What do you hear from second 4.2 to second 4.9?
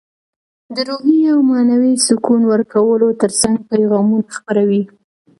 خپروي.